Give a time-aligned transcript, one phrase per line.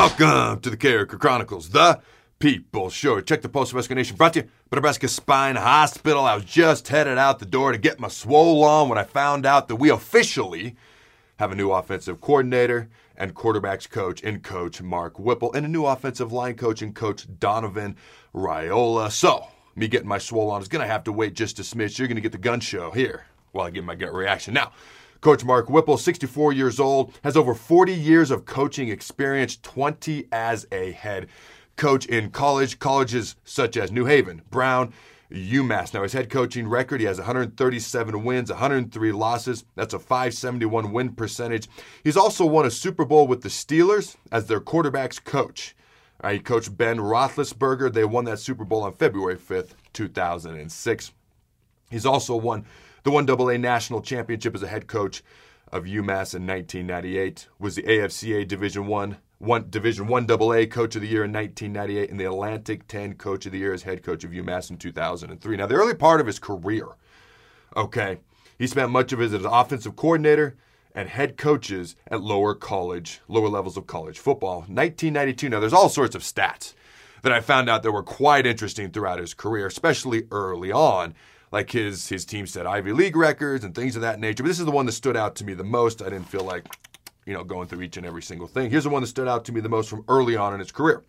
[0.00, 2.00] Welcome to the Character Chronicles, the
[2.38, 3.20] People Show.
[3.20, 6.24] Check the Post Nebraska Nation brought to you by Nebraska Spine Hospital.
[6.24, 9.44] I was just headed out the door to get my swole on when I found
[9.44, 10.74] out that we officially
[11.38, 15.84] have a new offensive coordinator and quarterbacks coach in coach Mark Whipple and a new
[15.84, 17.94] offensive line coach and coach Donovan
[18.34, 19.12] Raiola.
[19.12, 21.98] So, me getting my swole on is going to have to wait just a smidge.
[21.98, 24.54] You're going to get the gun show here while I give my gut reaction.
[24.54, 24.72] Now,
[25.20, 30.66] Coach Mark Whipple, 64 years old, has over 40 years of coaching experience, 20 as
[30.72, 31.26] a head
[31.76, 34.94] coach in college, colleges such as New Haven, Brown,
[35.30, 35.92] UMass.
[35.92, 39.64] Now, his head coaching record, he has 137 wins, 103 losses.
[39.76, 41.68] That's a 571 win percentage.
[42.02, 45.76] He's also won a Super Bowl with the Steelers as their quarterback's coach.
[46.28, 47.92] he coached Ben Roethlisberger.
[47.92, 51.12] They won that Super Bowl on February 5th, 2006.
[51.90, 52.64] He's also won
[53.02, 55.22] the 1AA National Championship as a head coach
[55.72, 57.48] of UMass in 1998.
[57.58, 62.10] Was the AFCA Division 1 one Division One AA Coach of the Year in 1998,
[62.10, 65.56] and the Atlantic 10 Coach of the Year as head coach of UMass in 2003.
[65.56, 66.86] Now, the early part of his career,
[67.74, 68.18] okay,
[68.58, 70.58] he spent much of it as offensive coordinator
[70.94, 74.58] and head coaches at lower college, lower levels of college football.
[74.68, 75.48] 1992.
[75.48, 76.74] Now, there's all sorts of stats
[77.22, 81.14] that I found out that were quite interesting throughout his career, especially early on.
[81.52, 84.42] Like his his team set Ivy League records and things of that nature.
[84.42, 86.00] But this is the one that stood out to me the most.
[86.00, 86.66] I didn't feel like
[87.26, 88.70] you know, going through each and every single thing.
[88.70, 90.72] Here's the one that stood out to me the most from early on in his
[90.72, 91.04] career.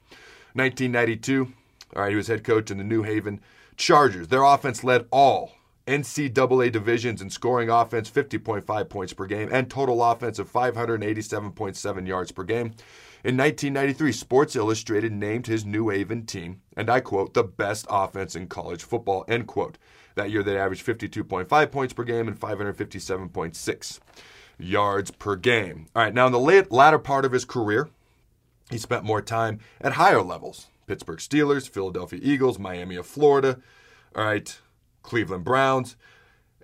[0.53, 1.51] 1992,
[1.95, 3.39] all right, he was head coach in the New Haven
[3.77, 4.27] Chargers.
[4.27, 5.53] Their offense led all
[5.87, 12.31] NCAA divisions in scoring offense, 50.5 points per game, and total offense of 587.7 yards
[12.31, 12.73] per game.
[13.23, 18.35] In 1993, Sports Illustrated named his New Haven team, and I quote, the best offense
[18.35, 19.77] in college football, end quote.
[20.15, 23.99] That year, they averaged 52.5 points per game and 557.6
[24.59, 25.87] yards per game.
[25.95, 27.89] All right, now in the late, latter part of his career,
[28.69, 33.59] he spent more time at higher levels Pittsburgh Steelers, Philadelphia Eagles, Miami of Florida,
[34.15, 34.59] all right,
[35.03, 35.95] Cleveland Browns.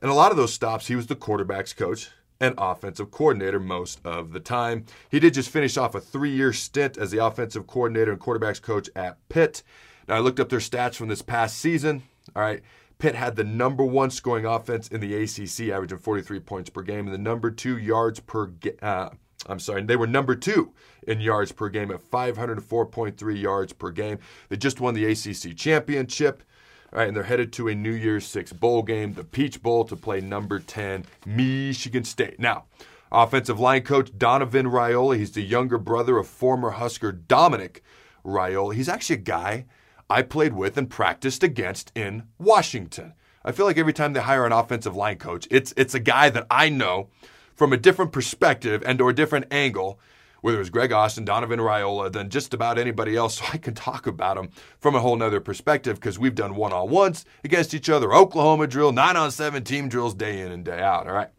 [0.01, 3.99] And a lot of those stops, he was the quarterback's coach and offensive coordinator most
[4.03, 4.85] of the time.
[5.09, 8.59] He did just finish off a three year stint as the offensive coordinator and quarterback's
[8.59, 9.63] coach at Pitt.
[10.07, 12.03] Now, I looked up their stats from this past season.
[12.35, 12.61] All right.
[12.99, 17.05] Pitt had the number one scoring offense in the ACC, averaging 43 points per game,
[17.05, 18.77] and the number two yards per game.
[18.81, 19.09] Uh,
[19.45, 20.73] I'm sorry, they were number two
[21.07, 24.17] in yards per game at 504.3 yards per game.
[24.49, 26.43] They just won the ACC championship.
[26.91, 29.83] All right, and they're headed to a New Year's Six bowl game, the Peach Bowl,
[29.85, 32.39] to play number 10, Michigan State.
[32.39, 32.65] Now,
[33.11, 37.83] offensive line coach Donovan Raiola, he's the younger brother of former Husker Dominic
[38.25, 38.73] Raiola.
[38.73, 39.65] He's actually a guy
[40.09, 43.13] I played with and practiced against in Washington.
[43.43, 46.29] I feel like every time they hire an offensive line coach, it's it's a guy
[46.29, 47.09] that I know
[47.55, 49.99] from a different perspective and or a different angle,
[50.41, 53.41] whether it's Greg Austin, Donovan Raiola, than just about anybody else.
[53.41, 57.25] So I can talk about them from a whole nother perspective because we've done one-on-ones
[57.43, 61.07] against each other, Oklahoma drill, nine on seven team drills day in and day out.
[61.07, 61.29] All right.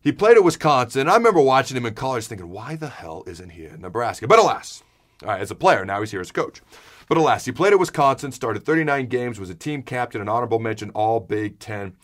[0.00, 1.08] He played at Wisconsin.
[1.08, 4.28] I remember watching him in college thinking, why the hell isn't he in Nebraska?
[4.28, 4.84] But alas,
[5.22, 6.62] all right, as a player, now he's here as a coach.
[7.08, 10.58] But alas, he played at Wisconsin, started 39 games, was a team captain, an honorable
[10.58, 11.94] mention All Big Ten.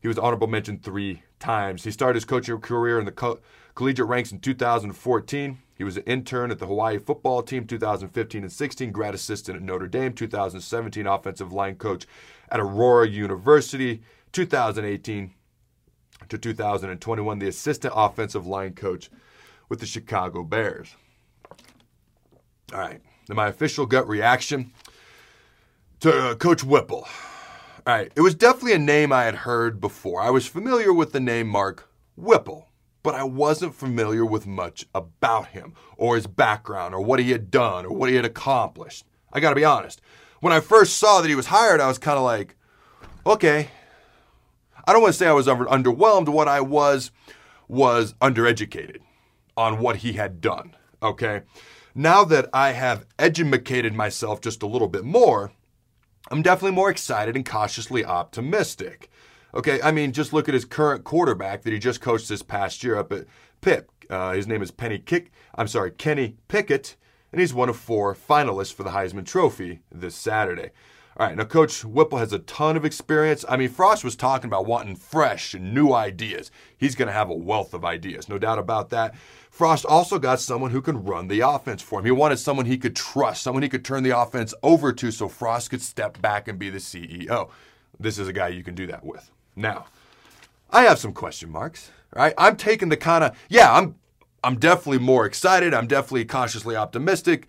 [0.00, 1.84] He was honorable mention three times.
[1.84, 3.38] He started his coaching career in the co-
[3.76, 5.58] collegiate ranks in 2014.
[5.76, 9.62] He was an intern at the Hawaii football team 2015 and 16, grad assistant at
[9.62, 12.06] Notre Dame 2017, offensive line coach
[12.48, 14.02] at Aurora University
[14.32, 15.34] 2018
[16.28, 19.08] to 2021, the assistant offensive line coach
[19.68, 20.96] with the Chicago Bears.
[22.72, 23.00] All right
[23.36, 24.72] my official gut reaction
[26.00, 27.06] to uh, Coach Whipple.
[27.86, 30.20] All right, it was definitely a name I had heard before.
[30.20, 32.68] I was familiar with the name Mark Whipple,
[33.02, 37.50] but I wasn't familiar with much about him or his background or what he had
[37.50, 39.04] done or what he had accomplished.
[39.32, 40.00] I got to be honest.
[40.40, 42.56] When I first saw that he was hired, I was kind of like,
[43.26, 43.68] okay.
[44.86, 46.28] I don't want to say I was underwhelmed.
[46.28, 47.10] What I was
[47.68, 48.98] was undereducated
[49.56, 50.74] on what he had done.
[51.02, 51.42] Okay
[51.98, 55.50] now that I have educated myself just a little bit more,
[56.30, 59.10] I'm definitely more excited and cautiously optimistic.
[59.52, 62.84] Okay, I mean, just look at his current quarterback that he just coached this past
[62.84, 63.26] year up at
[63.62, 63.90] Pitt.
[64.08, 65.32] Uh, his name is Penny Kick.
[65.56, 66.94] I'm sorry, Kenny Pickett,
[67.32, 70.70] and he's one of four finalists for the Heisman Trophy this Saturday.
[71.18, 73.44] All right, now Coach Whipple has a ton of experience.
[73.48, 76.52] I mean, Frost was talking about wanting fresh and new ideas.
[76.76, 79.16] He's going to have a wealth of ideas, no doubt about that.
[79.50, 82.04] Frost also got someone who can run the offense for him.
[82.04, 85.26] He wanted someone he could trust, someone he could turn the offense over to so
[85.26, 87.50] Frost could step back and be the CEO.
[87.98, 89.28] This is a guy you can do that with.
[89.56, 89.86] Now,
[90.70, 92.32] I have some question marks, right?
[92.38, 93.96] I'm taking the kind of, yeah, I'm
[94.44, 95.74] I'm definitely more excited.
[95.74, 97.48] I'm definitely cautiously optimistic,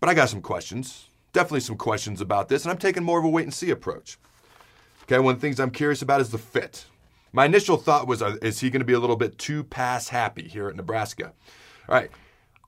[0.00, 1.08] but I got some questions.
[1.34, 4.18] Definitely some questions about this, and I'm taking more of a wait and see approach.
[5.02, 6.86] Okay, one of the things I'm curious about is the fit.
[7.32, 10.08] My initial thought was, uh, is he going to be a little bit too pass
[10.08, 11.32] happy here at Nebraska?
[11.88, 12.10] All right,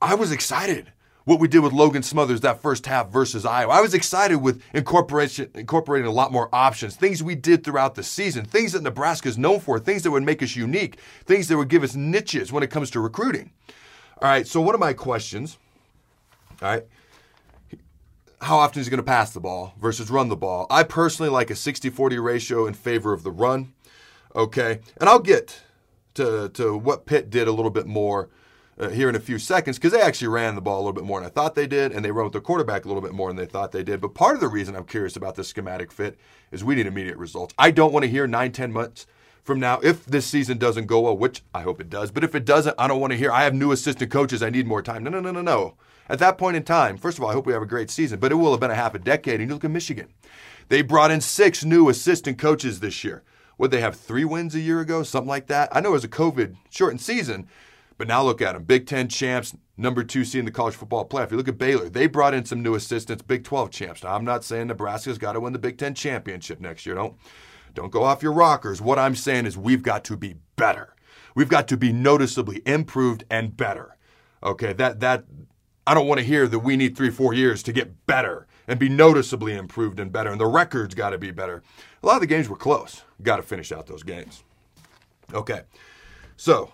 [0.03, 0.93] I was excited
[1.27, 3.73] what we did with Logan Smothers that first half versus Iowa.
[3.73, 8.03] I was excited with incorporation, incorporating a lot more options, things we did throughout the
[8.03, 11.57] season, things that Nebraska is known for, things that would make us unique, things that
[11.57, 13.53] would give us niches when it comes to recruiting.
[14.21, 15.57] All right, so one of my questions,
[16.61, 16.85] all right,
[18.41, 20.67] how often is he going to pass the ball versus run the ball?
[20.71, 23.73] I personally like a 60 40 ratio in favor of the run.
[24.35, 25.63] Okay, and I'll get
[26.15, 28.29] to, to what Pitt did a little bit more
[28.79, 31.05] uh, here in a few seconds because they actually ran the ball a little bit
[31.05, 33.13] more than I thought they did, and they run with their quarterback a little bit
[33.13, 34.01] more than they thought they did.
[34.01, 36.19] But part of the reason I'm curious about this schematic fit
[36.53, 37.55] is we need immediate results.
[37.59, 39.07] I don't want to hear nine, ten months
[39.43, 42.11] from now if this season doesn't go well, which I hope it does.
[42.11, 44.43] But if it doesn't, I don't want to hear I have new assistant coaches.
[44.43, 45.05] I need more time.
[45.05, 45.77] No, no, no, no, no.
[46.09, 48.21] At that point in time, first of all, I hope we have a great season,
[48.21, 49.41] but it will have been a half a decade.
[49.41, 50.09] And you look at Michigan.
[50.69, 53.23] They brought in six new assistant coaches this year.
[53.59, 55.03] Would they have three wins a year ago?
[55.03, 55.75] Something like that.
[55.75, 57.49] I know it was a COVID shortened season,
[57.99, 61.09] but now look at them Big Ten champs, number two seed in the college football
[61.09, 61.31] playoff.
[61.31, 64.05] You look at Baylor, they brought in some new assistants, Big 12 champs.
[64.05, 66.95] Now, I'm not saying Nebraska's got to win the Big Ten championship next year.
[66.95, 67.17] Don't,
[67.75, 68.81] don't go off your rockers.
[68.81, 70.95] What I'm saying is we've got to be better.
[71.35, 73.97] We've got to be noticeably improved and better.
[74.43, 75.25] Okay, that that
[75.87, 78.79] I don't want to hear that we need three, four years to get better and
[78.79, 81.63] be noticeably improved and better, and the record's got to be better.
[82.03, 83.03] A lot of the games were close.
[83.23, 84.43] Got to finish out those games.
[85.33, 85.63] Okay,
[86.37, 86.73] so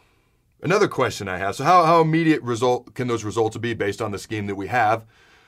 [0.62, 4.12] Another question I have: So how how immediate result can those results be based on
[4.12, 5.00] the scheme that we have?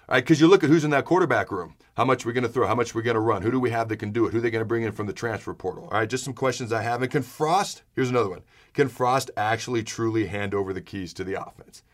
[0.09, 1.77] All right, because you look at who's in that quarterback room.
[1.97, 2.67] How much we're going to throw?
[2.67, 3.43] How much we're going to run?
[3.43, 4.33] Who do we have that can do it?
[4.33, 5.85] Who are they going to bring in from the transfer portal?
[5.85, 7.01] All right, just some questions I have.
[7.01, 7.85] And can Frost?
[7.95, 8.43] Here's another one.
[8.75, 11.85] Can Frost actually truly hand over the keys to the offense?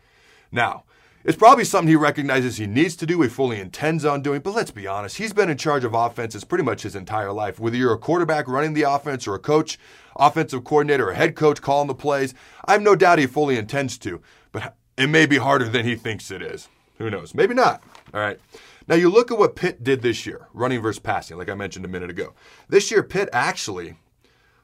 [0.51, 0.83] Now,
[1.23, 4.55] it's probably something he recognizes he needs to do, he fully intends on doing, but
[4.55, 7.59] let's be honest, he's been in charge of offenses pretty much his entire life.
[7.59, 9.77] Whether you're a quarterback running the offense or a coach,
[10.15, 12.33] offensive coordinator, or head coach calling the plays,
[12.65, 14.21] I have no doubt he fully intends to,
[14.51, 16.69] but it may be harder than he thinks it is.
[16.97, 17.33] Who knows?
[17.33, 17.81] Maybe not.
[18.13, 18.39] All right.
[18.87, 21.85] Now you look at what Pitt did this year, running versus passing, like I mentioned
[21.85, 22.33] a minute ago.
[22.67, 23.95] This year, Pitt actually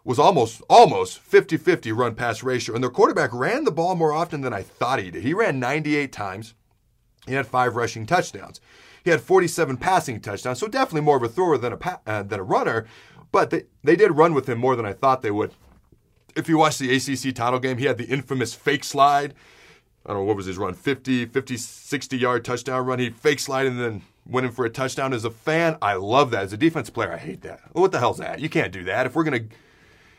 [0.07, 4.39] was almost almost 50-50 run pass ratio and their quarterback ran the ball more often
[4.39, 5.21] than I thought he did.
[5.21, 6.53] He ran 98 times.
[7.27, 8.61] He had 5 rushing touchdowns.
[9.03, 12.23] He had 47 passing touchdowns, so definitely more of a thrower than a pa- uh,
[12.23, 12.87] than a runner,
[13.33, 15.53] but they, they did run with him more than I thought they would.
[16.37, 19.33] If you watch the ACC title game, he had the infamous fake slide.
[20.05, 22.99] I don't know what was his run, 50, 50, 60 yard touchdown run.
[22.99, 25.11] He fake slide and then went in for a touchdown.
[25.11, 26.43] As a fan, I love that.
[26.43, 27.59] As a defense player, I hate that.
[27.73, 28.39] What the hell's that?
[28.39, 29.05] You can't do that.
[29.05, 29.47] If we're gonna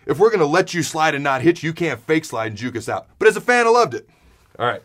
[0.09, 2.57] if we're going to let you slide and not hit you, can't fake slide and
[2.57, 3.07] juke us out.
[3.19, 4.09] But as a fan, I loved it.
[4.59, 4.83] All right.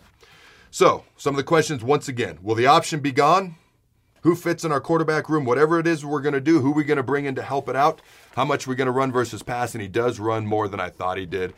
[0.69, 3.55] So, some of the questions once again Will the option be gone?
[4.21, 5.45] Who fits in our quarterback room?
[5.45, 7.41] Whatever it is we're going to do, who are we going to bring in to
[7.41, 8.01] help it out?
[8.35, 9.75] How much we're going to run versus pass?
[9.75, 11.53] And he does run more than I thought he did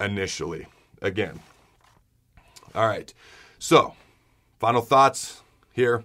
[0.00, 0.66] initially.
[1.00, 1.40] Again.
[2.74, 3.12] All right.
[3.58, 3.94] So,
[4.58, 5.42] final thoughts
[5.72, 6.04] here.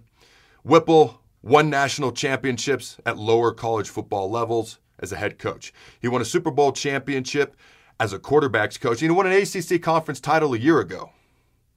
[0.63, 5.73] Whipple won national championships at lower college football levels as a head coach.
[5.99, 7.55] He won a Super Bowl championship
[7.99, 8.99] as a quarterbacks coach.
[8.99, 11.11] He won an ACC conference title a year ago.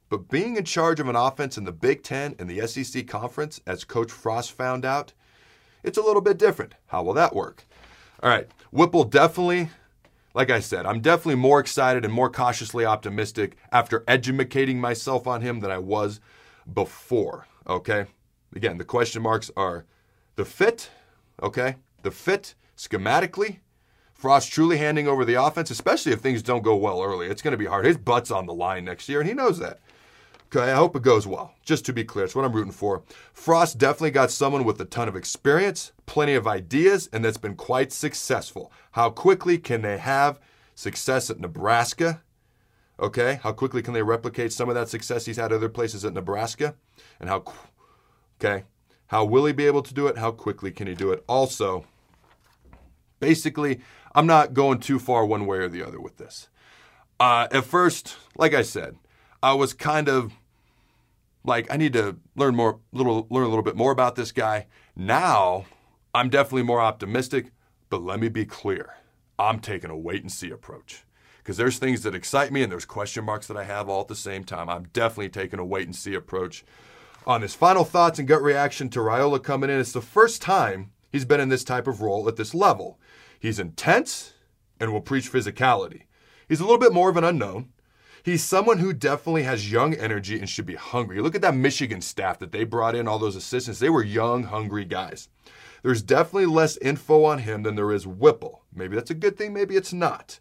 [0.08, 3.60] But being in charge of an offense in the Big Ten and the SEC conference,
[3.66, 5.12] as Coach Frost found out,
[5.84, 6.74] it's a little bit different.
[6.88, 7.64] How will that work?
[8.22, 9.70] All right, Whipple definitely,
[10.34, 15.40] like I said, I'm definitely more excited and more cautiously optimistic after educating myself on
[15.42, 16.20] him than I was
[16.70, 17.46] before.
[17.66, 18.06] Okay,
[18.54, 19.86] again, the question marks are
[20.34, 20.90] the fit,
[21.40, 23.58] okay, the fit schematically,
[24.14, 27.26] Frost truly handing over the offense, especially if things don't go well early.
[27.26, 27.86] It's going to be hard.
[27.86, 29.80] His butt's on the line next year, and he knows that.
[30.46, 31.54] Okay, I hope it goes well.
[31.64, 33.02] Just to be clear, it's what I'm rooting for.
[33.32, 37.54] Frost definitely got someone with a ton of experience, plenty of ideas, and that's been
[37.54, 38.70] quite successful.
[38.92, 40.38] How quickly can they have
[40.74, 42.22] success at Nebraska?
[42.98, 46.12] Okay, how quickly can they replicate some of that success he's had other places at
[46.12, 46.74] Nebraska?
[47.20, 47.44] And how,
[48.38, 48.64] okay,
[49.06, 50.18] how will he be able to do it?
[50.18, 51.24] How quickly can he do it?
[51.26, 51.86] Also,
[53.20, 53.80] Basically,
[54.14, 56.48] I'm not going too far one way or the other with this.
[57.20, 58.96] Uh, at first, like I said,
[59.42, 60.32] I was kind of
[61.44, 64.66] like I need to learn more, little, learn a little bit more about this guy.
[64.96, 65.66] Now,
[66.14, 67.52] I'm definitely more optimistic.
[67.90, 68.94] But let me be clear,
[69.38, 71.04] I'm taking a wait and see approach
[71.38, 74.08] because there's things that excite me and there's question marks that I have all at
[74.08, 74.68] the same time.
[74.68, 76.64] I'm definitely taking a wait and see approach
[77.26, 79.80] on his final thoughts and gut reaction to Raiola coming in.
[79.80, 82.98] It's the first time he's been in this type of role at this level.
[83.38, 84.34] He's intense
[84.78, 86.02] and will preach physicality.
[86.48, 87.70] He's a little bit more of an unknown.
[88.22, 91.20] He's someone who definitely has young energy and should be hungry.
[91.20, 93.80] Look at that Michigan staff that they brought in, all those assistants.
[93.80, 95.28] They were young, hungry guys.
[95.82, 98.64] There's definitely less info on him than there is Whipple.
[98.74, 100.38] Maybe that's a good thing, maybe it's not.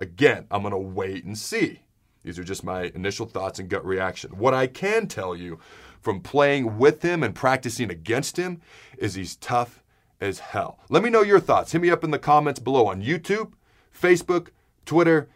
[0.00, 1.80] Again, I'm going to wait and see.
[2.24, 4.38] These are just my initial thoughts and gut reaction.
[4.38, 5.58] What I can tell you
[6.00, 8.60] from playing with him and practicing against him
[8.96, 9.82] is he's tough
[10.20, 10.78] as hell.
[10.88, 11.72] Let me know your thoughts.
[11.72, 13.52] Hit me up in the comments below on YouTube,
[13.94, 14.48] Facebook,
[14.84, 15.28] Twitter.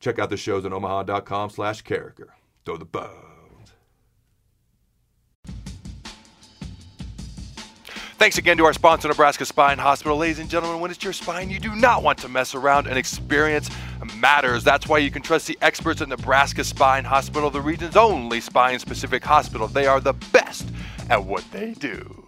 [0.00, 2.34] Check out the shows at omaha.com slash character.
[2.64, 3.26] Throw the bones.
[8.18, 10.16] Thanks again to our sponsor, Nebraska Spine Hospital.
[10.16, 12.96] Ladies and gentlemen, when it's your spine, you do not want to mess around and
[12.96, 13.68] experience
[14.18, 14.64] matters.
[14.64, 18.78] That's why you can trust the experts at Nebraska Spine Hospital, the region's only spine
[18.78, 19.68] specific hospital.
[19.68, 20.66] They are the best
[21.10, 22.25] at what they do.